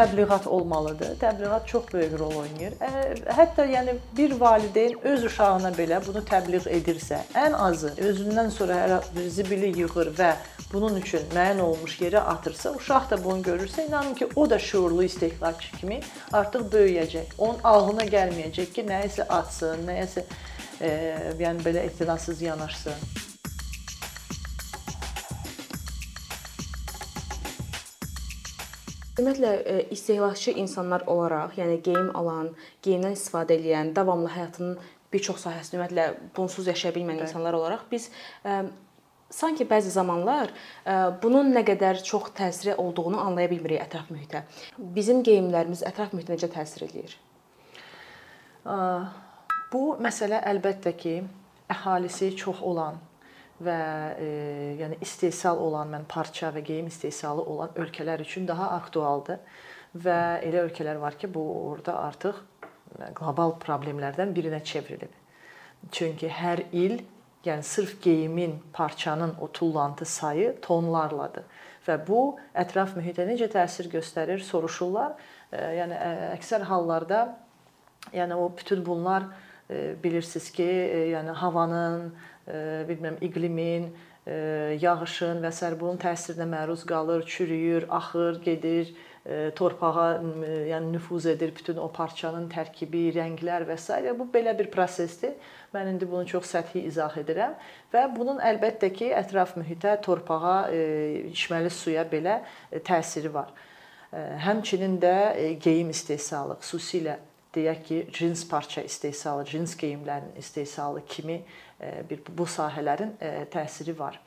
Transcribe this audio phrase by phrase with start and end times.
[0.00, 1.16] təbliğat olmalıdır.
[1.20, 2.72] Təbliğat çox böyük rol oynayır.
[3.36, 9.28] Hətta yəni bir valideyn öz uşağına belə bunu təbliğ edirsə, ən azı özündən sonra hər
[9.28, 10.32] zibili yığır və
[10.72, 15.04] bunun üçün müəyyən olmuş yerə atırsa, uşaq da bunu görürsə, inanın ki, o da şuurlu
[15.04, 16.00] istehlakçı kimi
[16.32, 17.34] artıq böyüyəcək.
[17.38, 20.24] Onun ağlına gəlməyəcək ki, nəyisə atsın, nəyisə
[20.80, 20.94] e,
[21.42, 23.29] yəni belə etinasız yanaşsın.
[29.20, 32.50] Ümumiyyətlə e, istehlakçı insanlar olaraq, yəni geyim alan,
[32.84, 34.78] geyimdən istifadə edən, davamlı həyatının
[35.12, 36.06] bir çox sahəsində ümumiyyətlə
[36.36, 38.08] bunsuz yaşaya bilməyən insanlar olaraq biz
[38.44, 38.60] e,
[39.30, 44.46] sanki bəzi zamanlar e, bunun nə qədər çox təsiri olduğunu anlaya bilmirik ətraf mühitə.
[44.78, 47.18] Bizim geyimlərimiz ətraf mühitə necə təsir eləyir?
[49.70, 51.14] Bu məsələ əlbəttə ki,
[51.72, 52.98] əhalisi çox olan
[53.64, 53.80] və
[54.16, 54.28] e,
[54.80, 59.40] yəni istehsal olan mən parça və geyim istehsalı olan ölkələr üçün daha aktualdır
[59.94, 62.42] və elə ölkələr var ki, bu orada artıq
[63.16, 65.12] qlobal problemlərdən birinə çevrilib.
[65.92, 67.00] Çünki hər il
[67.44, 71.44] yəni sırf geyimin, parçanın o tullantı sayı tonlarladır
[71.86, 72.22] və bu
[72.54, 75.14] ətraf mühitə necə təsir göstərir soruşurlar.
[75.52, 76.00] E, yəni
[76.36, 77.22] əksər hallarda
[78.12, 79.24] yəni o bütün bunlar
[79.70, 82.12] e, bilirsiniz ki, e, yəni havanın
[82.48, 83.90] bilmirəm iqlimin,
[84.80, 85.70] yağışın və s.
[85.80, 88.92] bunun təsirinə məruz qalır, çürüyür, axır, gedir,
[89.56, 90.20] torpağa
[90.70, 93.96] yəni nüfuz edir bütün o parçanın tərkibi, rənglər və s.
[94.18, 95.34] bu belə bir prosesdir.
[95.74, 97.54] Mən indi bunu çox səthi izah edirəm
[97.92, 100.70] və bunun əlbəttə ki, ətraf mühitə, torpağa,
[101.30, 102.40] içməli suya belə
[102.86, 103.52] təsiri var.
[104.10, 105.16] Həmçinin də
[105.62, 107.20] geyim istehsalı, xüsusilə
[107.54, 111.44] deyək ki, cins parça istehsalı, cins geyimlərin istehsalı kimi e,
[112.10, 114.20] bir bu sahələrin e, təsiri var.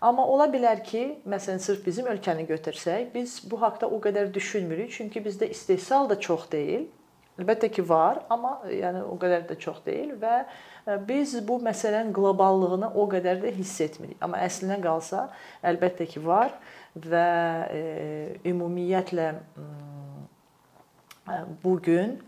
[0.00, 4.94] Amma ola bilər ki, məsələn, sırf bizim ölkəni götürsək, biz bu haqqda o qədər düşünmürük,
[4.94, 6.86] çünki bizdə istehsal da çox deyil.
[7.40, 12.14] Əlbəttə ki, var, amma yəni o qədər də çox deyil və e, biz bu məsələnin
[12.16, 14.16] qloballığını o qədər də hiss etmirik.
[14.24, 15.28] Amma əslinə qalsa,
[15.64, 16.56] əlbəttə ki, var
[16.96, 17.28] və
[17.70, 17.84] e,
[18.50, 19.30] ümumiyyətlə
[21.62, 22.18] bu gün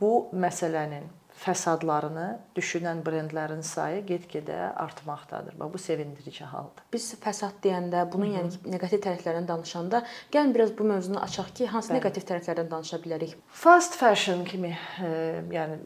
[0.00, 1.04] bu məsələnin
[1.36, 2.26] fəsadlarını
[2.56, 5.58] düşünən brendlərin sayı get-gedə artmaqdadır.
[5.60, 6.86] Bax bu sevindirici haldır.
[6.92, 8.36] Biz fəsad deyəndə, bunun Hı -hı.
[8.38, 10.02] yəni neqativ tərəflərindən danışanda,
[10.32, 11.98] gəlin biraz bu mövzunu açaq ki, hansı Bəli.
[11.98, 13.36] neqativ tərəflərdən danışa bilərik?
[13.48, 15.78] Fast fashion kimi, e, yəni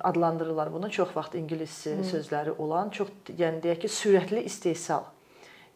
[0.00, 0.90] adlandırırlar bunu.
[0.90, 1.90] Çox vaxt ingilis Hı.
[2.12, 5.02] sözləri olan, çox yəni deyək ki, sürətli istehsal.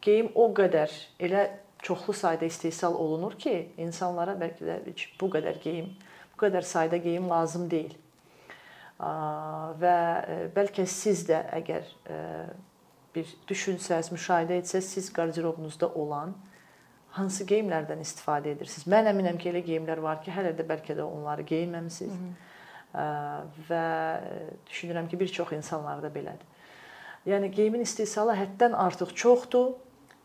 [0.01, 1.49] Geyim o qədər elə
[1.81, 5.95] çoxlu sayda istehsal olunur ki, insanlara bəlkə də bu qədər geyim
[6.33, 7.93] bu qədər sayda geyim lazım deyil.
[8.99, 9.95] Və
[10.27, 12.17] e, bəlkə siz də əgər e,
[13.15, 16.33] bir düşünsəz, müşahidə etsəz, siz qarderobunuzda olan
[17.15, 18.89] hansı geyimlərdən istifadə edirsiniz?
[18.91, 22.11] Mən əminəm ki, elə geyimlər var ki, hələ də bəlkə də onları geyinməmisiniz.
[22.11, 22.49] Hı -hı.
[23.69, 23.87] Və
[24.19, 26.47] e, düşünürəm ki, bir çox insanlarda belədir.
[27.25, 29.73] Yəni geyimin istehsalı həddən artıq çoxdur.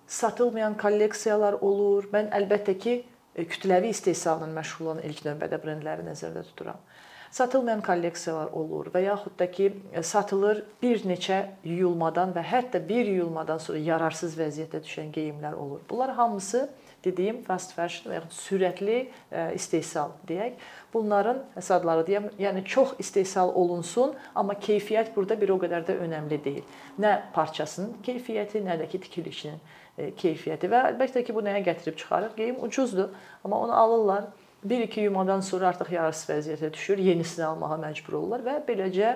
[0.07, 2.05] Satılmayan kolleksiyalar olur.
[2.13, 3.05] Mən əlbəttə ki,
[3.37, 6.79] kütləvi istehsalla məşğul olan ilk növbədə brendləri nəzərdə tuturam.
[7.35, 13.09] Satılmayan kolleksiyalar olur və yaxud da ki, e, satılır bir neçə yuyulmadan və hətta bir
[13.11, 15.81] yuyulmadan sonra yararsız vəziyyətə düşən geyimlər olur.
[15.91, 16.69] Bunlar hamısı
[17.05, 18.99] dediyim fast fashion və yaxud sürətli
[19.33, 20.63] e, istehsal deyək.
[20.95, 26.39] Bunların həsadları deyəm, yəni çox istehsal olunsun, amma keyfiyyət burada bir o qədər də önəmli
[26.45, 26.77] deyil.
[27.03, 29.59] Nə parçasının keyfiyyəti, nə də ki tikilişinin
[29.95, 32.33] E, keyfiyyəti və əlbəttə ki, bu nəyə gətirib çıxarır?
[32.37, 33.13] Geyim ucuzdur,
[33.45, 34.25] amma onu alırlar.
[34.69, 39.11] 1-2 yumadan sonra artıq yarısı vəziyyətə düşür, yenisini almağa məcbur olurlar və beləcə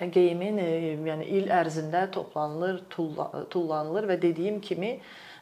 [0.00, 0.68] e, geyimin e,
[1.08, 2.82] yəni il ərzində toplanılır,
[3.50, 4.98] tullanılır və dediyim kimi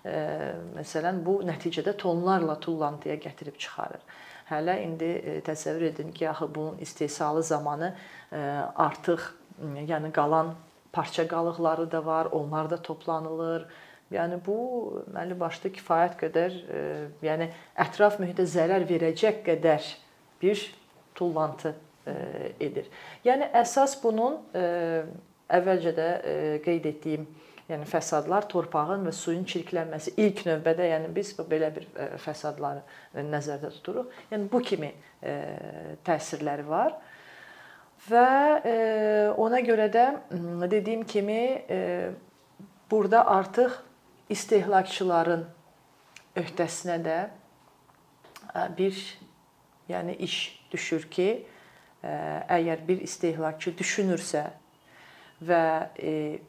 [0.08, 4.04] məsələn bu nəticədə tonlarla tullantıya gətirib çıxarır.
[4.48, 5.10] Hələ indi
[5.44, 7.90] təsəvvür edin ki, axı bunun istehsalı zamanı
[8.86, 9.26] artıq
[9.90, 10.54] yəni qalan
[10.92, 13.66] parça qalıqları da var, onlar da toplanılır
[14.12, 14.58] Yəni bu
[15.06, 16.82] deməli başda kifayət qədər, e,
[17.26, 17.50] yəni
[17.84, 19.84] ətraf mühitə zərər verəcək qədər
[20.40, 20.62] bir
[21.18, 21.74] tullantı
[22.08, 22.14] e,
[22.68, 22.88] edir.
[23.26, 25.02] Yəni əsas bunun e,
[25.58, 27.26] əvvəlcə də e, qeyd etdiyim
[27.68, 33.72] yəni fəsadlar, torpağın və suyun çirklənməsi ilk növbədə, yəni biz belə bir e, fəsadları nəzərdə
[33.76, 34.14] tuturuq.
[34.32, 34.88] Yəni bu kimi
[35.20, 35.34] e,
[36.06, 36.96] təsirləri var.
[38.08, 38.30] Və
[38.64, 38.78] e,
[39.36, 40.06] ona görə də
[40.70, 41.82] dediyim kimi e,
[42.90, 43.76] burada artıq
[44.32, 45.46] istehlakçıların
[46.36, 47.18] öhdəsinə də
[48.78, 48.96] bir
[49.88, 50.36] yəni iş
[50.72, 51.28] düşür ki,
[52.04, 54.44] əgər bir istehlakçı düşünürsə
[55.42, 55.62] və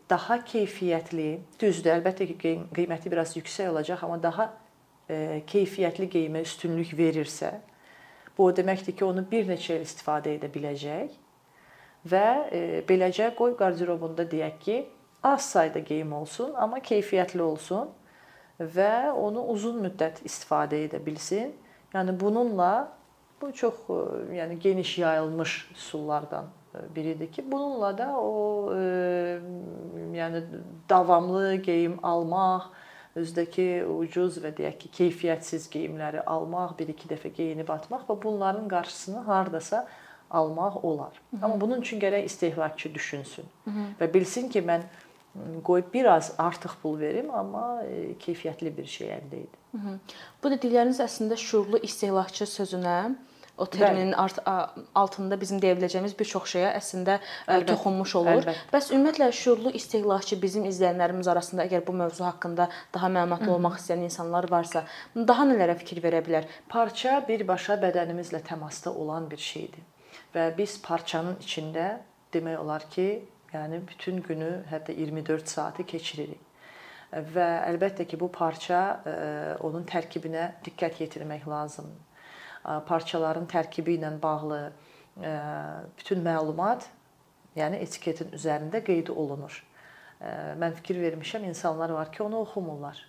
[0.09, 1.29] daha keyfiyyətli,
[1.61, 4.49] düzdür, əlbəttə ki, qiyməti biraz yüksək olacaq, amma daha
[5.09, 7.53] e, keyfiyyətli geyimə üstünlük verirsə,
[8.37, 11.13] bu o deməkdir ki, onu bir neçə il istifadə edə biləcək
[12.09, 14.79] və e, beləcə qoy qarderobunda deyək ki,
[15.23, 17.89] az sayda geyim olsun, amma keyfiyyətli olsun
[18.59, 21.53] və onu uzun müddət istifadə edə bilsin.
[21.93, 22.91] Yəni bununla
[23.41, 23.99] bu çox e,
[24.37, 26.45] yəni geniş yayılmış üsullardan
[26.75, 29.39] e, biridir ki, bununla da o e,
[30.13, 30.43] yəni
[30.89, 32.69] davamlı geyim almaq,
[33.19, 39.25] özdəki ucuz və deyək ki, keyfiyyətsiz geyimləri almaq, bir-iki dəfə geyinib atmaq və bunların qarşısını
[39.27, 39.87] hardasa
[40.29, 41.21] almaq olar.
[41.31, 41.45] Hı -hı.
[41.45, 43.85] Amma bunun üçün gərək istehlakçı düşünsün Hı -hı.
[43.99, 44.81] və bilsin ki, mən
[45.63, 49.99] qoyub biraz artıq pul verim, amma e, keyfiyyətli bir şey əldə edim.
[50.43, 52.99] Bu dedikləriniz əslində şuurlu istehlakçı sözünə
[53.59, 54.39] o terminin art,
[54.95, 57.67] altında bizim deyə biləcəyimiz bir çox şeyə əslində Əlbət.
[57.73, 58.43] toxunmuş olur.
[58.45, 58.61] Əlbət.
[58.71, 64.05] Bəs ümumiyyətlə şuurlu istehlakçı bizim izləyənlərimiz arasında əgər bu mövzu haqqında daha məlumatlı olmaq istəyən
[64.07, 64.85] insanlar varsa,
[65.15, 66.47] daha nələrə fikir verə bilər?
[66.71, 69.83] Parça birbaşa bədənimizlə təmasda olan bir şeydir.
[70.35, 71.97] Və biz parçanın içində
[72.33, 73.09] demək olar ki,
[73.53, 76.41] yəni bütün günü, hətta 24 saatı keçiririk.
[77.09, 78.81] Və əlbəttə ki, bu parça
[79.65, 82.05] onun tərkibinə diqqət yetirmək lazımdır
[82.63, 84.59] parçaların tərkibi ilə bağlı
[85.97, 86.87] bütün məlumat,
[87.57, 89.55] yəni etiketin üzərində qeyd olunur.
[90.59, 92.99] Mən fikir vermişəm, insanlar var ki, onu oxumurlar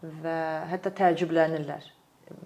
[0.00, 0.36] və
[0.70, 1.84] hətta təəccüblənirlər.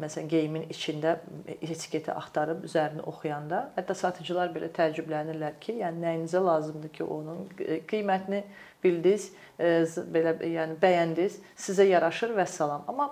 [0.01, 1.17] Məsələn, geyimin içində
[1.55, 7.45] etiketi axtarıb üzərini oxuyanda, hətta satıcılar belə təəccüblənirlər ki, yəni nəyinizə lazımdır ki, onun
[7.91, 8.43] qiymətini
[8.85, 9.29] bildiniz,
[9.59, 12.85] belə yəni bəyəndiniz, sizə yaraşır və salam.
[12.89, 13.11] Amma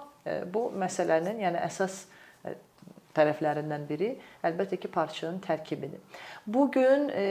[0.55, 2.05] bu məsələnin yəni əsas
[3.17, 4.11] tərəflərindən biri.
[4.47, 6.01] Əlbəttə ki, parçanın tərkibidir.
[6.47, 7.25] Bu gün e,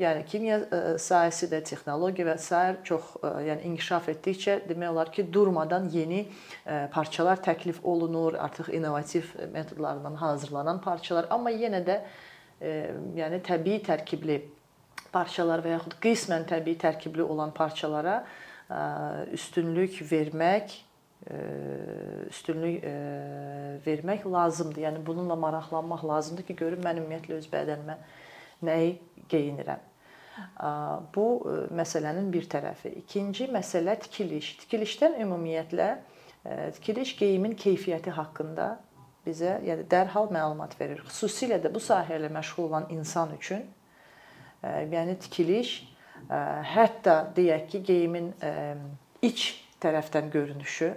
[0.00, 5.12] yəni kimya e, sahəsi də, texnologiya və sair çox e, yəni inkişaf etdikcə demək olar
[5.12, 12.00] ki, durmadan yeni e, parçalar təklif olunur, artıq innovativ metodlarla hazırlanan parçalar, amma yenə də
[12.60, 12.76] e,
[13.20, 14.40] yəni təbii tərkibli
[15.12, 18.84] parçalar və yaxud qismən təbii tərkibli olan parçalara e,
[19.36, 20.80] üstünlük vermək
[22.30, 22.84] üstünlük
[23.86, 24.82] vermək lazımdır.
[24.86, 27.96] Yəni bununla maraqlanmaq lazımdır ki, görüm mən ümumiyyətlə öz bədənimə
[28.64, 28.94] nəyi
[29.28, 29.82] geyinirəm.
[31.14, 31.26] Bu
[31.76, 32.94] məsələnin bir tərəfi.
[33.02, 34.54] İkinci məsələ tikiliş.
[34.62, 35.90] Tikilişdən ümumiyyətlə
[36.78, 38.70] tikiliş geyimin keyfiyyəti haqqında
[39.26, 41.04] bizə yəni dərhal məlumat verir.
[41.04, 43.66] Xüsusilə də bu sahə ilə məşğul olan insan üçün
[44.64, 45.74] yəni tikiliş
[46.72, 48.32] hətta deyək ki, geyimin
[49.22, 49.50] iç
[49.80, 50.94] tərəfdən görünüşü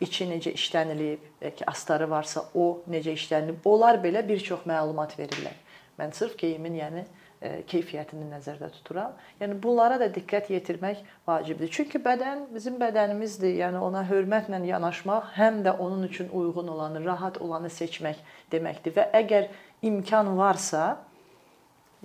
[0.00, 3.64] içi necə işlənilib, bəlkə astarı varsa o necə işlənilib.
[3.64, 5.56] Onlar belə bir çox məlumat verirlər.
[5.98, 7.02] Mən sırf geyimin, yəni
[7.42, 9.16] e, keyfiyyətini nəzərdə tuturam.
[9.40, 11.70] Yəni bunlara da diqqət yetirmək vacibdir.
[11.74, 13.56] Çünki bədən bizim bədənimizdir.
[13.62, 18.22] Yəni ona hörmətlə yanaşmaq həm də onun üçün uyğun olanı, rahat olanı seçmək
[18.52, 18.94] deməkdir.
[18.98, 19.50] Və əgər
[19.82, 21.00] imkan varsa,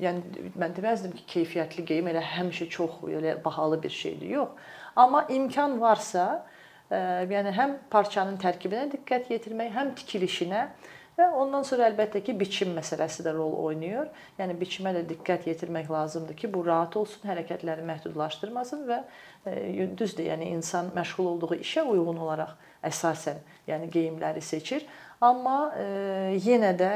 [0.02, 4.30] yəni mən deməzdim ki, keyfiyyətli geyim elə həmişə çox elə bahalı bir şeydir.
[4.40, 4.50] Yox.
[4.96, 6.46] Amma imkan varsa,
[7.32, 10.68] yəni həm parçanın tərkibinə diqqət yetirmək, həm tikilişinə
[11.18, 14.10] və ondan sonra əlbəttə ki, biçim məsələsi də rol oynayır.
[14.40, 19.00] Yəni biçimə də diqqət yetirmək lazımdır ki, bu rahat olsun, hərəkətləri məhdudlaşdırmasın və
[19.98, 22.56] düzdür, yəni insan məşğul olduğu işə uyğun olaraq
[22.86, 24.88] əsasən, yəni geyimləri seçir.
[25.22, 25.86] Amma e,
[26.44, 26.94] yenə də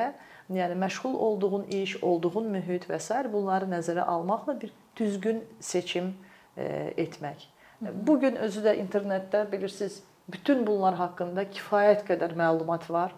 [0.54, 3.22] yəni məşğul olduğun iş, olduğun mühit və s.
[3.34, 6.16] bunları nəzərə almaqla bir düzgün seçim
[6.58, 7.48] e, etmək.
[7.82, 13.14] Bu gün özü də internetdə bilirsiniz, bütün bunlar haqqında kifayət qədər məlumat var.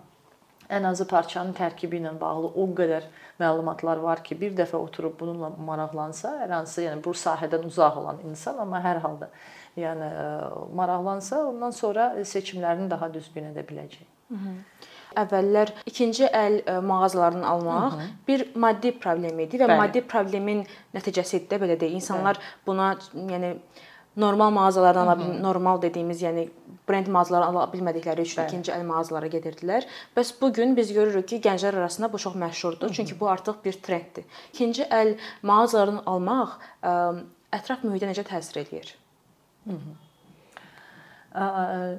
[0.70, 3.08] Ən azı parçanın tərkibi ilə bağlı o qədər
[3.40, 8.20] məlumatlar var ki, bir dəfə oturub bununla maraqlansa, hər hansı, yəni bu sahədən uzaq olan
[8.30, 9.32] insan, amma hər halda
[9.80, 10.28] yəni e,
[10.76, 14.06] maraqlansa, ondan sonra seçimlərini daha düzgün edə biləcək.
[14.30, 14.56] Hı -hı.
[15.24, 18.08] Əvvəllər ikinci əl e, mağazalarını almaq Hı -hı.
[18.28, 19.78] bir maddi problem idi və Bəli.
[19.78, 21.94] maddi problemin nəticəsi idi də belə deyək.
[22.02, 22.66] İnsanlar Bəli.
[22.66, 23.56] buna yəni
[24.18, 26.48] normal mağazalardan ala normal dediyimiz, yəni
[26.90, 28.48] brend mağazalardan ala bilmədikləri üçün Bəli.
[28.50, 29.88] ikinci əl mağazalara gedirdilər.
[30.18, 33.82] Bəs bu gün biz görürük ki, gənclər arasında bu çox məşhurdur, çünki bu artıq bir
[33.82, 34.26] trenddir.
[34.54, 36.94] İkinci əl mağazalardan almaq ə,
[37.54, 38.94] ətraf mühitə necə təsir eləyir?
[39.66, 39.98] Hı -hı.
[41.36, 41.98] Ə,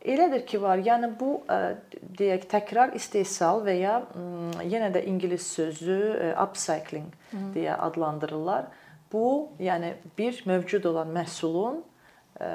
[0.00, 0.80] Elədir ki, var.
[0.80, 1.42] Yəni bu
[2.18, 3.96] deyək təkrar istehsal və ya
[4.64, 5.98] yenə də ingilis sözü
[6.40, 7.10] upcycling
[7.54, 8.70] deyə adlandırırlar.
[9.12, 12.50] Bu, yəni bir mövcud olan məhsulun ə, e,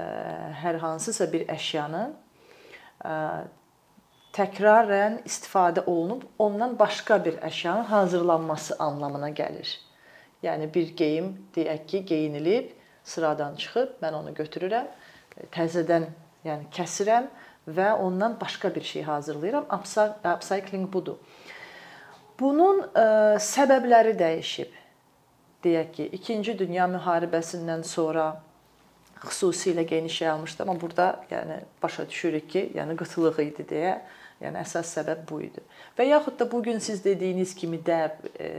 [0.61, 3.15] hər hansısa bir əşyanın ə, e,
[4.35, 9.73] təkrarən istifadə olunub ondan başqa bir əşyanın hazırlanması anlamına gəlir.
[10.43, 12.71] Yəni bir geyim deyək ki, geyinilib,
[13.03, 14.87] sıradan çıxıb, mən onu götürürəm,
[15.55, 16.07] təzədən
[16.45, 17.27] yəni kəsirəm
[17.67, 19.65] və ondan başqa bir şey hazırlayıram.
[19.71, 21.17] Upcycling budur.
[22.39, 23.05] Bunun ə,
[23.41, 24.84] səbəbləri dəyişib.
[25.63, 28.41] Deyək ki, 2-ci Dünya müharibəsindən sonra
[29.23, 33.95] xüsusilə geniş yayılmışdı, amma burada yəni başa düşürük ki, yəni qıtlıq idi deyə
[34.43, 35.61] Yəni əsas səbəb bu idi.
[35.95, 37.99] Və yaxud da bu gün siz dediyiniz kimi də
[38.35, 38.49] e,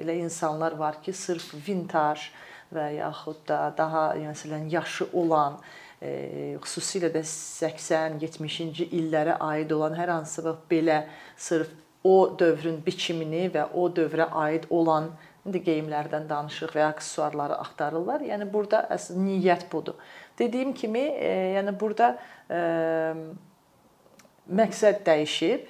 [0.00, 2.30] elə insanlar var ki, sırf vintaj
[2.72, 5.58] və yaxud da daha məsələn yaşı olan
[6.00, 10.98] e, xüsusilə də 80-70-ci illərə aid olan hər hansı bir belə
[11.36, 11.68] sırf
[12.04, 15.12] o dövrün biçimini və o dövrə aid olan
[15.46, 18.22] indi geyimlərdən danışırıq və aksesuarları axtarırlar.
[18.26, 19.98] Yəni burada əsas niyyət budur.
[20.38, 22.14] Dediyim kimi, e, yəni burada
[22.50, 22.60] e,
[24.50, 25.66] məqsəd dəyişib,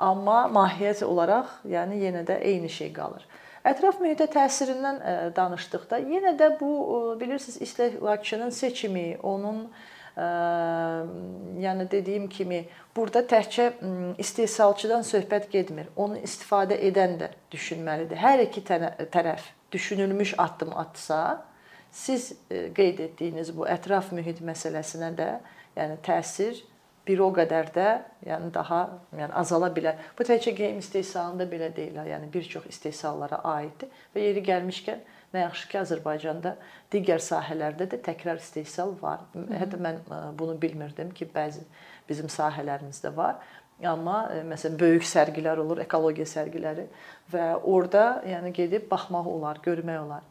[0.00, 3.26] amma mahiyyət olaraq, yəni yenə də eyni şey qalır.
[3.68, 9.68] Ətraf mühitə təsirindən e, danışdıqda yenə də bu e, bilirsiniz istehlakçının seçimi, onun e,
[10.16, 12.64] yəni dediyim kimi
[12.96, 13.70] burada təkcə
[14.18, 15.90] istehsalçıdan söhbət getmir.
[15.96, 18.18] Onu istifadə edən də düşünməlidir.
[18.18, 21.46] Hər iki tərəf düşünülmüş addım atsa,
[21.92, 25.30] siz qeyd etdiyiniz bu ətraf mühit məsələsinə də
[25.78, 26.58] yəni təsir
[27.06, 27.86] bir o qədər də,
[28.26, 28.82] yəni daha
[29.16, 29.98] yəni azala bilər.
[30.18, 35.00] Bu təkcə geyim istehsalında belə deyil, yəni bir çox istehsallara aiddir və yeri gəlmişkən
[35.34, 36.54] nə yaxşı ki, Azərbaycanda
[36.92, 39.24] digər sahələrdə də təkrar istehsal var.
[39.34, 41.64] Hətta mən e, bunu bilmirdim ki, bəzi
[42.08, 43.38] bizim sahələrimizdə var.
[43.86, 46.88] Amma e, məsələn böyük sərgilər olur, ekologiya sərgiləri
[47.32, 50.26] və orada yəni gedib baxmaq olar, görmək olar.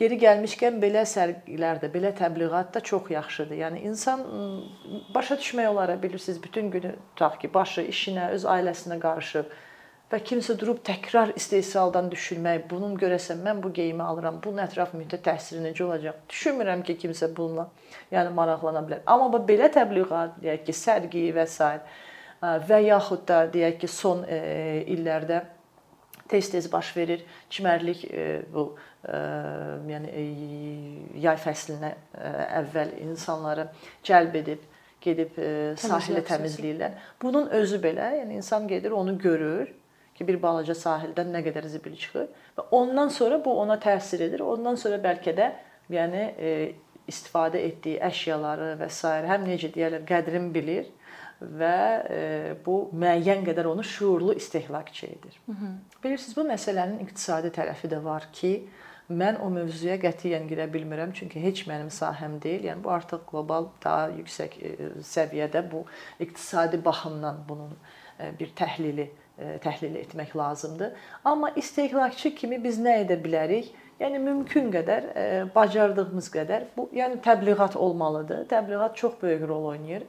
[0.00, 3.58] Yeri gəlmişkən belə sərgilər də, belə təbliğat da çox yaxşıdır.
[3.60, 4.24] Yəni insan
[5.14, 9.52] başa düşmək olar, bilirsiniz, bütün günü tutaq ki, başı işinə, öz ailəsinə qarışıb
[10.12, 15.16] və kimsə durub təkrar istehsaldan düşünmək, bunun görəsən mən bu geyimi alıram, bunun ətraf mühitə
[15.24, 16.18] təsiri necə olacaq?
[16.28, 17.70] Düşünmürəm ki, kimsə bununla
[18.12, 19.00] yəni maraqlana bilər.
[19.08, 21.72] Amma bu belə təbliğat, deyək ki, sərgi və s.
[22.42, 25.42] və yaxud da deyək ki, son illərdə
[26.28, 27.24] tez-tez baş verir.
[27.50, 28.04] Çimərlik
[28.52, 28.68] bu
[29.88, 30.28] yəni
[31.24, 31.94] yay fəslinə
[32.60, 33.70] əvvəl insanları
[34.04, 34.68] cəlb edib
[35.02, 35.38] gedib
[35.80, 37.00] sahili təmizləyirlər.
[37.22, 39.72] Bunun özü belə, yəni insan gedir, onu görür
[40.22, 44.40] ki, bir balaca sahildən nə qədər zibil çıxır və ondan sonra bu ona təsir edir.
[44.40, 45.50] Ondan sonra bəlkə də
[45.92, 46.24] yəni
[47.10, 49.08] istifadə etdiyi əşyaları və s.
[49.28, 50.90] həm necə deyirlər, qədrini bilir
[51.42, 51.78] və
[52.66, 55.40] bu müəyyən qədər onu şuurlu istehlakçı edir.
[55.46, 55.70] Hı -hı.
[56.04, 58.68] Bilirsiniz, bu məsələnin iqtisadi tərəfi də var ki,
[59.12, 62.68] Mən o mövzuya qətiyyən girə bilmirəm, çünki heç mənim sahəm deyil.
[62.70, 64.70] Yəni bu artıq qlobal daha yüksək e,
[65.08, 65.84] səviyyədə bu
[66.20, 67.74] iqtisadi baxımdan bunun
[68.18, 69.10] e, bir təhlili e,
[69.64, 70.92] təhlil etmək lazımdır.
[71.24, 73.70] Amma istehlakçı kimi biz nə edə bilərik?
[74.00, 75.04] Yəni mümkün qədər
[75.54, 78.44] bacardığımız qədər bu yəni təbliğat olmalıdır.
[78.50, 80.08] Təbliğat çox böyük rol oynayır.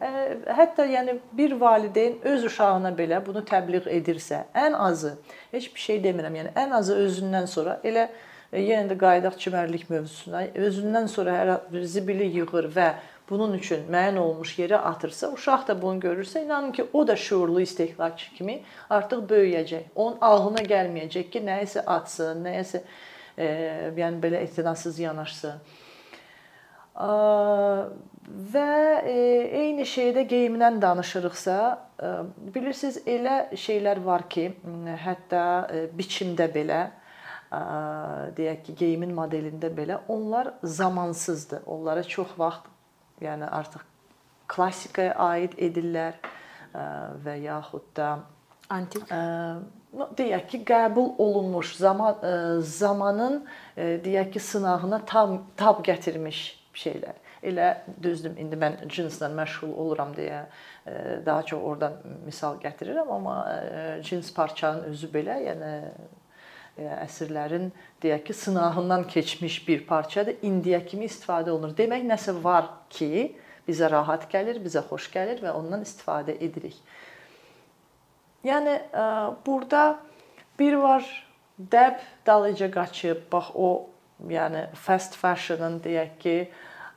[0.60, 5.14] Hətta yəni bir valideyn öz uşağına belə bunu təbliğ edirsə, ən azı
[5.52, 6.40] heç bir şey demirəm.
[6.42, 8.10] Yəni ən azı özündən sonra elə
[8.54, 10.44] E, yenə də qayıdaq çimərlik mövzusuna.
[10.54, 12.92] Özündən sonra hər bir zibili yığır və
[13.30, 17.62] bunun üçün müəyyən olmuş yerə atırsa, uşaq da bunu görürsə, inanın ki, o da şuurlu
[17.62, 19.92] istehlakçı kimi artıq böyüyəcək.
[19.96, 22.84] Onun ağlına gəlməyəcək ki, nəyisə atsın, nəyisə
[23.38, 23.48] e,
[23.98, 25.62] yəni belə etinasız yanaşsın.
[27.00, 27.12] E,
[28.54, 29.16] və e,
[29.64, 31.56] eyni şeydə geyimdən danışırıqsa,
[32.00, 32.12] e,
[32.56, 34.50] bilirsiniz elə şeylər var ki,
[35.06, 36.84] hətta e, biçimdə belə
[38.34, 41.68] deyək ki, geyimin modelində belə onlar zamansızdır.
[41.70, 42.73] Onlara çox vaxt
[43.24, 43.84] yəni artıq
[44.52, 46.20] klassikaya aid edirlər
[47.26, 48.10] və yaxud da
[48.74, 52.24] antik no, deyək ki, qəbul olunmuş zaman
[52.60, 53.44] zamanın
[53.78, 57.20] deyək ki, sınağına tam tab gətirmiş şeylər.
[57.44, 57.68] Elə
[58.02, 60.46] düzdür, indi mən cinslə məşğul oluram deyə
[61.26, 63.38] daha çox oradan misal gətirirəm, amma
[64.04, 65.72] cins parçanın özü belə, yəni
[66.74, 67.68] E, əsrlərin
[68.02, 70.40] deyək ki, sınağından keçmiş bir parçadır.
[70.42, 71.76] İndiyə kimi istifadə olunur.
[71.78, 73.36] Demək nəsə var ki,
[73.68, 76.80] bizə rahat gəlir, bizə xoş gəlir və ondan istifadə edirik.
[78.44, 79.06] Yəni e,
[79.46, 80.00] burada
[80.60, 81.06] bir var
[81.60, 83.70] dəb dalıca qaçıb, bax o
[84.30, 86.38] yəni fast fashion-ın deyək ki,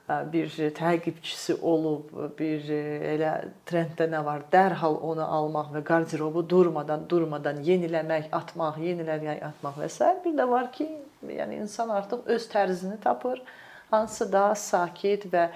[0.09, 3.33] bir təqibçisi olub, bir elə
[3.67, 9.91] trenddə nə var, dərhal onu almaq və qarderobu durmadan, durmadan yeniləmək, atmaq, yeniləmək, atmaq və
[9.91, 10.13] s.
[10.25, 10.87] Bir də var ki,
[11.27, 13.43] yəni insan artıq öz tərzini tapır,
[13.91, 15.49] hansısa daha sakit və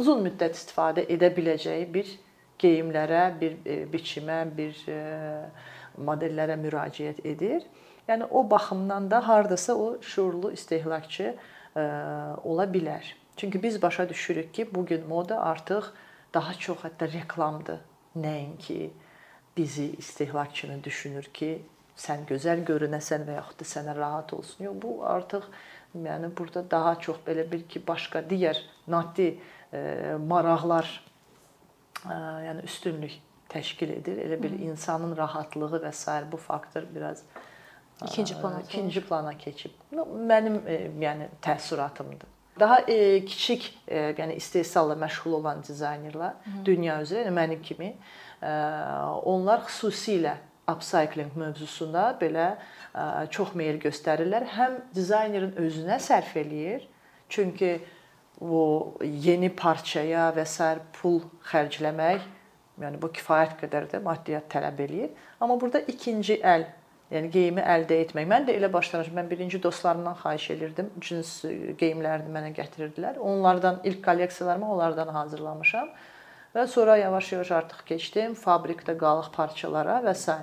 [0.00, 2.16] uzun müddət istifadə edə biləcəyi bir
[2.62, 3.60] geyimlərə, bir
[3.92, 4.76] biçimə, bir
[6.00, 7.66] modellərə müraciət edir.
[8.08, 11.34] Yəni o baxımdan da hardasa o şuurlu istehlakçı
[12.44, 13.04] ola bilər.
[13.36, 15.84] Çünki biz başa düşürük ki, bu gün moda artıq
[16.34, 17.80] daha çox hətta reklamdır.
[18.16, 18.90] Nəinki
[19.56, 21.62] bizi istehlakçını düşünür ki,
[21.96, 24.64] sən gözəl görünəsən və yaxud da sənə rahat olsun.
[24.64, 25.48] Yox, bu artıq
[25.96, 29.28] yəni burada daha çox belə bir ki, başqa digər maddi
[29.72, 29.80] e,
[30.28, 30.88] maraqlar
[32.04, 32.16] e,
[32.48, 33.18] yəni üstünlük
[33.52, 34.20] təşkil edir.
[34.26, 36.22] Elə bir insanın rahatlığı və s.
[36.32, 37.24] bu faktor biraz
[38.04, 39.72] ikinci plana ikinci plana keçib.
[40.32, 42.41] Mənim e, yəni təəssüratımdır.
[42.60, 46.64] Daha e, kiçik, e, yəni istehsalla məşğul olan dizaynerlər Hı.
[46.64, 47.94] dünya üzrə, yəni mənim kimi
[48.42, 48.52] e,
[49.24, 50.36] onlar xüsusilə
[50.70, 52.52] upcycling mövzusunda belə
[52.94, 54.46] ə, çox meyl göstərirlər.
[54.54, 56.84] Həm dizaynerin özünə sərf eləyir.
[57.32, 57.72] Çünki
[58.42, 62.24] o yeni parçaya və sair pul xərcləmək,
[62.82, 65.10] yəni bu kifayət qədər də maddiyyat tələb eləyir.
[65.40, 66.66] Amma burada ikinci əl
[67.12, 68.24] Yəni geyimi əldə etmək.
[68.28, 69.18] Mən də elə başlamışam.
[69.18, 70.88] Mən birinci dostlarımdan xahiş elirdim.
[71.00, 71.32] Cins
[71.80, 73.18] geyimlərini mənə gətirirdilər.
[73.20, 75.90] Onlardan ilk kolleksiyalarımı onlardan hazırlamışam.
[76.56, 80.38] Və sonra yavaş-yavaş artıq keçdim fabrikdə qalıq parçalara və s.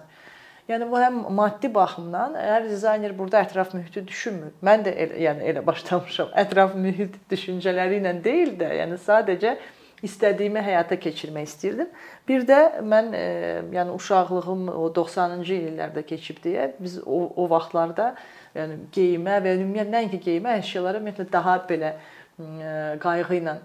[0.70, 4.54] Yəni bu həm maddi baxımdan, əgər dizayner burada ətraf mühiti düşünmür.
[4.66, 6.30] Mən də elə, yəni elə başlamışam.
[6.38, 9.56] Ətraf mühit düşüncələri ilə deyil də, yəni sadəcə
[10.06, 11.90] istədiyimi həyata keçirmək istirdim.
[12.28, 13.26] Bir də mən e,
[13.76, 18.14] yəni uşaqlığım o 90-cı illərdə keçib deyə biz o, o vaxtlarda
[18.56, 21.98] yəni geyimə və ümumiyyətlə nəinki geyimə əşyalara ümumiyyətlə daha belə
[23.04, 23.56] qayğı ilə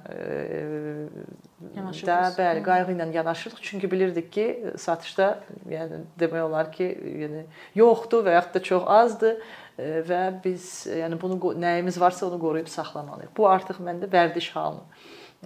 [1.77, 2.07] yanaşırıq.
[2.09, 3.61] Da, bəli, qayğı ilə yanaşırıq.
[3.63, 4.47] Çünki bilirdik ki,
[4.79, 5.29] satışda
[5.71, 6.89] yəni demək olar ki,
[7.23, 7.45] yəni
[7.79, 9.37] yoxdur və yaxud da çox azdır
[9.79, 13.31] və biz yəni bunu nəyimiz varsa onu qoruyub saxlamalıyıq.
[13.37, 14.83] Bu artıq məndə vərdiş halını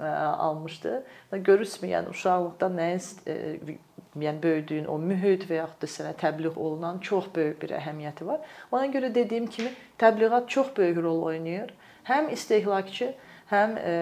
[0.00, 1.02] almışdı.
[1.32, 3.78] Və görürsünüz, yəni uşaqlıqda nəyin
[4.18, 8.40] yəni böyüdüyün o mühit və yaxud da sənə təbliğ olunan çox böyük bir əhəmiyyəti var.
[8.72, 11.74] Ona görə dediyim kimi təbliğat çox böyük rol oynayır
[12.08, 13.12] həm istehlakçı,
[13.50, 13.92] həm e,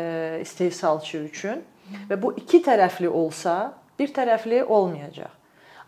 [0.42, 1.64] istehsalçı üçün
[2.10, 5.32] və bu iki tərəfli olsa, bir tərəfli olmayacaq.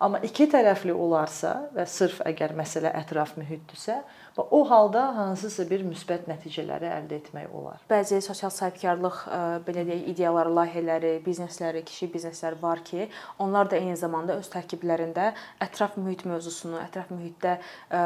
[0.01, 4.03] Amma iki tərəfli olarsa və sırf əgər məsələ ətraf mühitdirsə,
[4.39, 7.83] və o halda hansısa bir müsbət nəticələri əldə etmək olar.
[7.91, 13.09] Bəzi sosial sahibkarlıq e, belə deyək ideyaları, layihələri, biznesləri, kiçik bizneslər var ki,
[13.43, 15.33] onlar da eyni zamanda öz tərkiblərində
[15.65, 18.03] ətraf mühit mövzusunu, ətraf mühitdə e,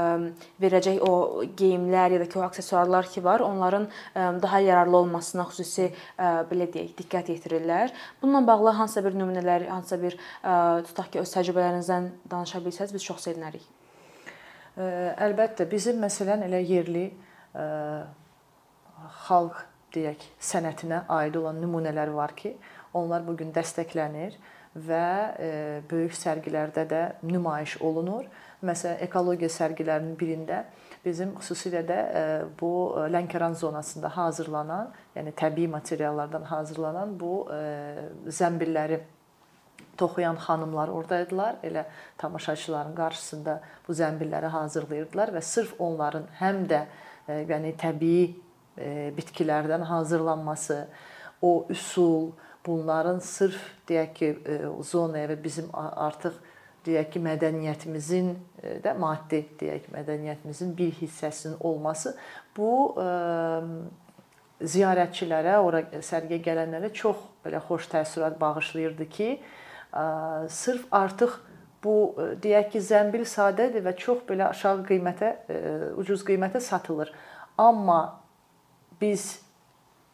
[0.64, 1.12] verəcək o
[1.58, 5.90] geyimlər ya da ki, o aksesuarlar ki var, onların e, daha yararlı olmasına xüsusi
[6.48, 7.92] belə deyək, diqqət yetirirlər.
[8.22, 10.16] Bununla bağlı hansısa bir nümunələr, hansısa bir
[10.88, 13.81] tutaq ki, öz təcrübələriniz təcrübələrinizdən danışa bilsəz biz çox sevinərik.
[14.72, 17.04] Əlbəttə, bizim məsələn elə yerli
[17.52, 17.64] ə,
[19.26, 19.58] xalq
[19.92, 22.54] deyək, sənətinə aid olan nümunələr var ki,
[22.96, 24.38] onlar bu gün dəstəklənir
[24.72, 25.50] və ə,
[25.90, 28.24] böyük sərgilərdə də nümayiş olunur.
[28.64, 30.62] Məsələn, ekologiya sərgilərinin birində
[31.04, 32.00] bizim xüsusilə də
[32.60, 37.42] bu Lənkəran zonasında hazırlanan, yəni təbii materiallardan hazırlanan bu
[38.30, 39.00] zəmbilləri
[39.96, 41.56] toxuyan xanımlar ordaydılar.
[41.64, 41.84] Elə
[42.18, 46.84] tamaşaçıların qarşısında bu zəmbilləri hazırlayırdılar və sırf onların həm də
[47.28, 48.34] e, yəni təbii
[48.78, 50.86] e, bitkilərdən hazırlanması,
[51.42, 52.30] o üsul,
[52.66, 56.38] bunların sırf deyək ki, e, zonaya və bizim artıq
[56.86, 58.30] deyək ki, mədəniyyətimizin
[58.82, 62.16] də maddi deyək mədəniyyətimizin bir hissəsinin olması
[62.56, 62.70] bu
[64.62, 69.28] ziyarətçilərə, ora sərgiyə gələnlərə çox belə xoş təəssürat bağışlayırdı ki,
[70.48, 71.38] sırf artıq
[71.84, 71.94] bu
[72.42, 75.32] deyək ki, zəmbil sadədir və çox belə aşağı qiymətə,
[75.98, 77.12] ucuz qiymətə satılır.
[77.58, 78.20] Amma
[79.00, 79.40] biz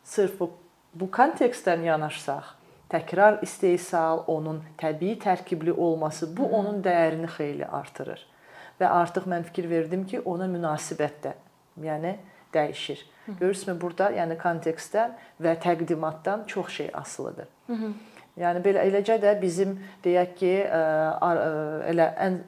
[0.05, 0.51] sırf bu
[0.99, 2.55] bu kontekstdən yanaşsaq,
[2.91, 8.25] təkrar istehsal, onun təbii tərkibli olması bu onun dəyərini xeyli artırır.
[8.81, 11.35] Və artıq mən fikir verdim ki, ona münasibət də,
[11.83, 12.17] yəni
[12.55, 13.05] dəyişir.
[13.29, 15.13] Görürsünüzmü burada, yəni kontekstdən
[15.43, 17.49] və təqdimatdan çox şey asılıdır.
[17.67, 17.93] Hı -hı.
[18.39, 20.55] Yəni belə eləcə də bizim deyək ki,
[21.91, 22.43] elə ən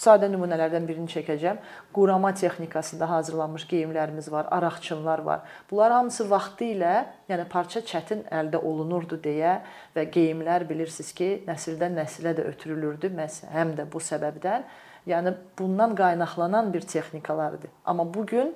[0.00, 1.60] sadə nümunələrdən birini çəkəcəm.
[1.94, 5.44] Qurama texnikasında hazırlanmış geyimlərimiz var, araqçınlar var.
[5.70, 6.94] Bunlar hamısı vaxtı ilə,
[7.30, 9.60] yəni parça çətin əldə olunurdu deyə
[9.94, 13.12] və geyimlər bilirsiniz ki, nəsildən nəsilə də ötürülürdü.
[13.14, 14.66] Məhz həm də bu səbəbdən,
[15.06, 17.70] yəni bundan qaynaqlanan bir texnikalardır.
[17.86, 18.54] Amma bu gün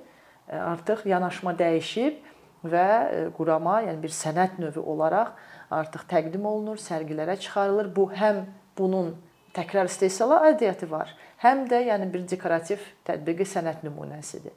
[0.49, 2.19] artıq yanaşma dəyişib
[2.63, 5.33] və qurama, yəni bir sənət növü olaraq
[5.71, 7.91] artıq təqdim olunur, sərgilərə çıxarılır.
[7.95, 8.45] Bu həm
[8.77, 9.15] bunun
[9.55, 14.55] təkrar istehsala aidiyyəti var, həm də yəni bir dekorativ tətbiqi sənət nümunəsidir.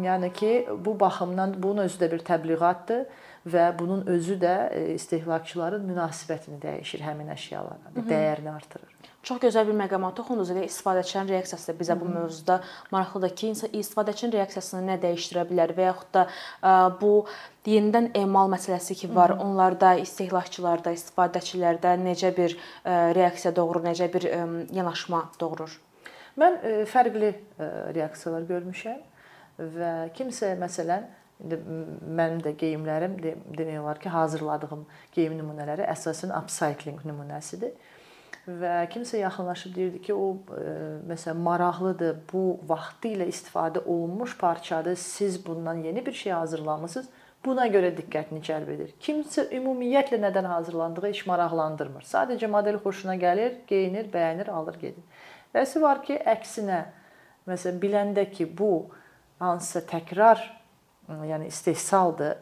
[0.00, 0.52] Yəni ki,
[0.84, 3.02] bu baxımdan bunun özü də bir təbliğatdır
[3.46, 8.96] və bunun özü də e, istehlakçıların münasibətini dəyişir həmin əşyalara, dəyərini artırır.
[9.22, 10.48] Çox gözəl bir məqama toxundunuz.
[10.54, 15.74] Elə istifadəçilərin reaksiyası da bizə bu mövzuda maraqlıdır ki, insan istifadəçinin reaksiyasını nə dəyişdirə bilər
[15.76, 17.12] və yaxud da ə, bu
[17.68, 19.44] yenidən emal məsələsi ki var, Hı -hı.
[19.44, 24.24] onlarda, istehlakçılarda, istifadəçilərdə necə bir ə, reaksiya doğurur, necə bir
[24.72, 25.80] yanaşma doğurur?
[26.38, 27.34] Mən fərqli
[27.94, 29.00] reaksiyalar görmüşəm
[29.58, 31.04] və kimsə məsələn
[31.40, 31.56] İndi
[32.18, 37.72] mənim də geyimlərim demək olar ki, hazırladığım geyim nümunələri əsasən upcycling nümunəsidir
[38.48, 40.74] və kimsə yaxınlaşıb deyirdi ki, o e,
[41.10, 42.20] məsələn maraqlıdır.
[42.32, 44.96] Bu vaxtı ilə istifadə olunmuş parçadır.
[44.96, 47.08] Siz bundan yeni bir şey hazırlamısınız.
[47.44, 48.92] Buna görə diqqətini cəlb edir.
[49.00, 52.04] Kimsə ümumiyyətlə nədən hazırlandığı heç maraqlandırmır.
[52.04, 55.04] Sadəcə model xoşuna gəlir, geyinir, bəyənir, alır gedir.
[55.54, 56.82] Vəsi var ki, əksinə
[57.48, 58.90] məsələn biləndə ki, bu
[59.40, 60.42] hansısa təkrar,
[61.10, 62.36] yəni istehsaldır,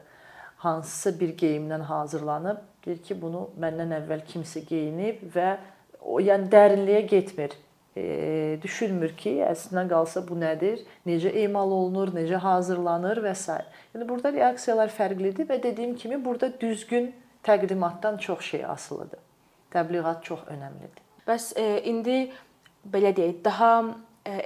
[0.58, 5.56] hansısa bir geyimdən hazırlanıb, deyir ki, bunu məndən əvvəl kimsə geyinib və
[6.02, 7.54] o yəni dərinliyə getmir.
[7.98, 13.56] E, düşünmür ki, əslində qalsa bu nədir, necə emal olunur, necə hazırlanır və s.
[13.94, 17.10] Yəni burada reaksiyalar fərqlidir və dediyim kimi burada düzgün
[17.46, 19.22] təqdimatdan çox şey asılıdır.
[19.74, 21.02] Təbliğat çox əhəmilidir.
[21.26, 22.20] Bəs e, indi
[22.92, 23.72] belə deyək, daha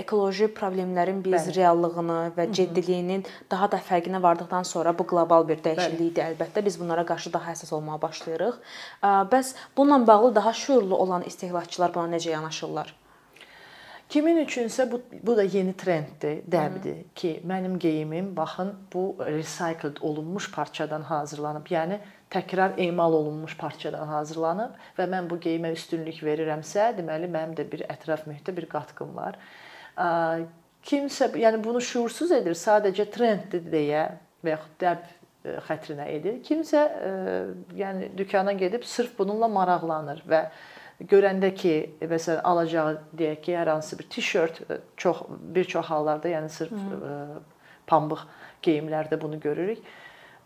[0.02, 1.56] ekoloji problemlərin biz Bəli.
[1.56, 6.64] reallığını və ciddiliyinin daha da fərqinə vardıqdan sonra bu qlobal bir dəyişiklikdir əlbəttə.
[6.64, 8.58] Biz bunlara qarşı daha həssas olmağa başlayırıq.
[9.02, 12.94] Bəs bununla bağlı daha şüurlu olan istehlakçılar buna necə yanaşırlar?
[14.12, 17.04] Kimin üçünsə bu bu da yeni trenddir, dəbdir Hı.
[17.14, 21.66] ki, mənim geyimim baxın bu recycled olunmuş parçadan hazırlanıb.
[21.66, 21.98] Yəni
[22.30, 27.86] təkrar emal olunmuş parçadan hazırlanıb və mən bu geyimə üstünlük verirəmsə, deməli mənim də bir
[27.88, 29.40] ətraf mühitə bir qatqım var
[29.96, 34.04] kimsə yəni bunu şuursuz edir, sadəcə trenddir deyə
[34.42, 36.38] və yaxud dəb e, xətrinə edir.
[36.46, 37.12] Kimsə e,
[37.78, 40.44] yəni dükana gedib sırf bununla maraqlanır və
[41.10, 45.24] görəndə ki, məsələn alacağı deyək ki, hər hansı bir tişört e, çox
[45.54, 47.42] bir çox hallarda, yəni sırf Hı.
[47.86, 48.26] pambıq
[48.62, 49.82] geyimlərdə bunu görürük.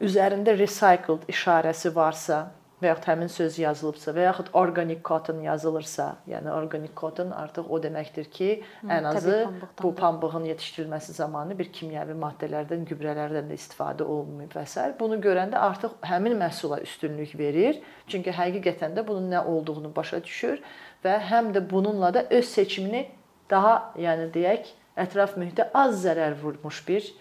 [0.01, 2.51] Üzərində recycled işarəsi varsa,
[2.83, 7.79] və yaxud həmin söz yazılıbsa və yaxud organic cotton yazılırsa, yəni organic cotton artıq o
[7.81, 8.51] deməkdir ki,
[8.85, 9.37] ən azı
[9.83, 14.87] bu pambığın yetişdirilməsi zamanı bir kimyəvi maddələrdən, gübrələrdən də istifadə olunmayıb və s.
[15.01, 17.81] Bunu görəndə artıq həmin məhsula üstünlük verir.
[18.13, 20.61] Çünki həqiqətən də bunun nə olduğunu başa düşür
[21.05, 23.07] və həm də bununla da öz seçimini
[23.51, 24.69] daha, yəni deyək,
[25.01, 27.13] ətraf mühitə az zərər vurmuş bir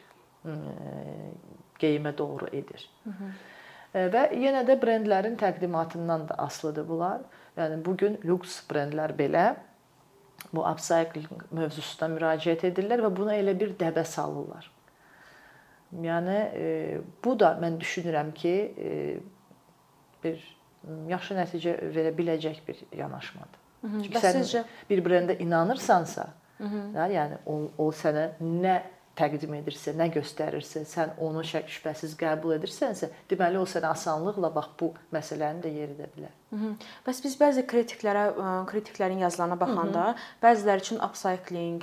[1.80, 2.90] geyimə doğru edir.
[3.04, 3.36] Hı -hı.
[3.96, 7.22] Və yenə də brendlərin təqdimatından da asılıdır bunlar.
[7.56, 9.46] Yəni bu gün lüks brendlər belə
[10.54, 14.68] bu upcycling mövzusuna müraciət edirlər və buna elə bir dəbə salırlar.
[16.04, 16.66] Yəni e,
[17.24, 18.90] bu da mən düşünürəm ki, e,
[20.24, 20.42] bir
[21.10, 23.62] yaxşı nəticə verə biləcək bir yanaşmadır.
[23.82, 24.04] Hı -hı.
[24.04, 24.64] Çünki sən sizcə...
[24.90, 26.28] bir brendə inanırsansa,
[26.58, 26.94] Hı -hı.
[26.94, 28.82] Da, yəni o, o sənə nə
[29.20, 34.74] təqdim edirsə, nə göstərirsə, sən onu şək şübhəsiz qəbul edirsənsə, deməli o sənə asanlıqla bax
[34.80, 36.34] bu məsələni də yeridə bilər.
[36.56, 36.74] Hı -hı.
[37.08, 38.24] Bəs biz bəzi kritiklərə,
[38.72, 40.44] kritiklərin yazılarına baxanda, Hı -hı.
[40.44, 41.82] bəziləri üçün upcycling,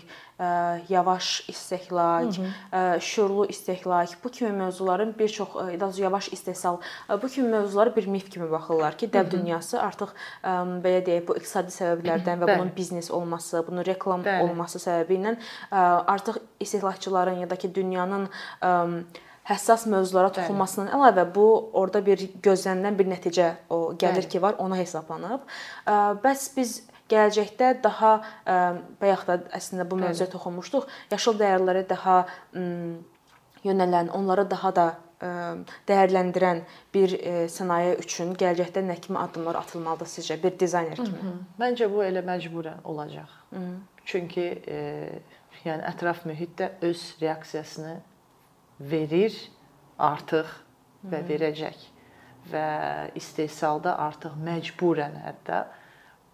[0.89, 3.01] yavaş istehlak, Hı -hı.
[3.01, 6.77] şuurlu istehlak, bu kimi mövzuların bir çox daha yavaş istehsal,
[7.23, 9.31] bu kimi mövzulara bir mif kimi baxırlar ki, dəv Hı -hı.
[9.31, 10.09] dünyası artıq
[10.85, 12.59] belə deyək, bu iqtisadi səbəblərdən və Bəli.
[12.59, 14.43] bunun biznes olması, bunun reklam Bəli.
[14.43, 15.37] olması səbəbi ilə
[16.15, 18.29] artıq istehlakçıların ya da ki dünyanın
[19.49, 21.47] həssas mövzulara toxunmasından əlavə bu
[21.79, 24.33] orada bir gözlənilən bir nəticə o gəlir Bəli.
[24.35, 25.47] ki, var, ona hesablanıb.
[26.23, 26.75] Bəs biz
[27.11, 28.13] gələcəkdə daha
[29.01, 30.87] bayaq da əslində bu mövzuya toxunmuşduq.
[31.13, 32.19] Yaşıl dəyərlərə daha
[33.67, 34.87] yönələn, onları daha da
[35.87, 37.15] dəyərləndirən bir
[37.53, 41.19] sənaye üçün gələcəkdə nə kimi addımlar atılmalıdır sizcə bir dizayner kimi?
[41.19, 41.35] Hı -hı.
[41.63, 43.31] Məncə bu elə məcburən olacaq.
[43.51, 43.77] Hı -hı.
[44.05, 44.79] Çünki e,
[45.65, 48.01] yəni ətraf mühit də öz reaksiyasını
[48.91, 49.37] verir
[49.99, 50.51] artıq
[51.07, 51.89] və verəcək.
[52.53, 52.67] Və
[53.19, 55.65] istehsalda artıq məcburən hətta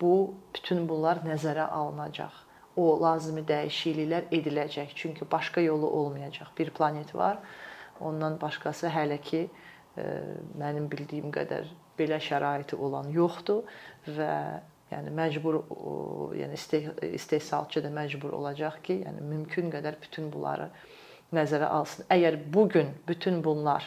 [0.01, 2.33] bu bütün bunlar nəzərə alınacaq.
[2.79, 4.95] O lazımi dəyişikliklər ediləcək.
[4.95, 6.53] Çünki başqa yolu olmayacaq.
[6.59, 7.39] Bir planet var.
[8.01, 9.49] Ondan başqası hələ ki
[9.99, 10.05] e,
[10.59, 11.67] mənim bildiyim qədər
[11.99, 13.67] belə şəraiti olan yoxdur
[14.07, 14.35] və
[14.93, 15.59] yəni məcbur
[16.39, 16.57] yəni
[17.13, 20.71] istehsalçı da məcbur olacaq ki, yəni mümkün qədər bütün bunları
[21.35, 22.07] nəzərə alsın.
[22.11, 23.87] Əgər bu gün bütün bunlar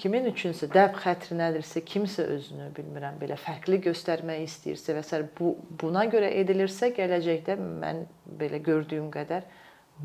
[0.00, 5.22] kimin üçünsə dəb xətri nədirsə, kimsə özünü bilmirəm belə fərqli göstərmək istəyirsə və s.
[5.38, 8.06] bu buna görə edilirsə gələcəkdə mən
[8.40, 9.44] belə gördüyüm qədər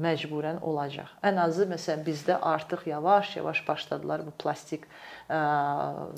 [0.02, 1.08] məcburən olacaq.
[1.24, 4.84] Ən azı məsələn bizdə artıq yavaş-yavaş başladılar bu plastik
[5.30, 5.40] ə,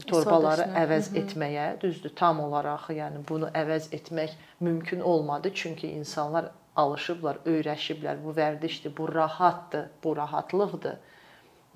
[0.09, 0.83] torbaları İstifadəsinə.
[0.83, 1.67] əvəz etməyə.
[1.81, 8.23] Düzdür, tam olaraq, yəni bunu əvəz etmək mümkün olmadı, çünki insanlar alışıblar, öyrəşiblər.
[8.23, 10.97] Bu vərdişdir, bu rahatdır, bu rahatlıqdır.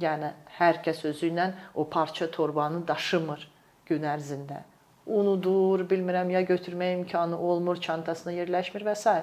[0.02, 3.48] Yəni hər kəs özü ilə o parça torbanı daşımır
[3.90, 4.64] gün ərzində.
[5.06, 9.16] Unudur, bilmirəm ya götürmək imkanı olmur, çantasına yerləşmir və s.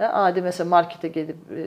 [0.00, 1.64] Və adi məsələn marketə gedib e,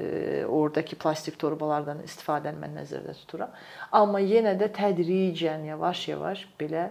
[0.50, 3.54] oradakı plastik torbalardan istifadəni mən nəzərdə tuturam.
[3.94, 6.88] Amma yenə də tədricən, yavaş-yavaş belə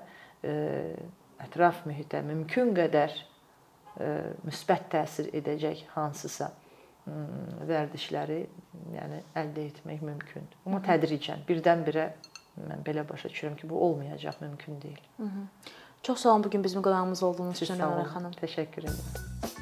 [0.46, 0.52] e,
[1.42, 3.16] ətraf mühitə mümkün qədər
[4.46, 6.50] müsbət təsir edəcək hansısa
[7.68, 8.38] vərdişləri
[8.94, 10.60] yəni əldə etmək mümkündür.
[10.66, 12.06] Amma tədricən, birdən-birə
[12.68, 15.02] mən belə başa düşürəm ki, bu olmayacaq, mümkün deyil.
[16.02, 18.04] Çox sağ olun bu gün bizim qonağımız olduğunuz üçün olun.
[18.14, 18.32] xanım.
[18.42, 19.61] Təşəkkür edirəm.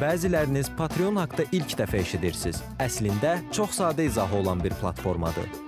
[0.00, 2.62] Bəziləriniz Patreon haqqında ilk dəfə eşidirsiniz.
[2.80, 5.61] Əslində çox sadə izahı olan bir platformadır.